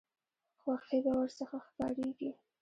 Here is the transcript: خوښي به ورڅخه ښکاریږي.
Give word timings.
خوښي 0.61 0.97
به 1.05 1.11
ورڅخه 1.17 1.57
ښکاریږي. 1.65 2.31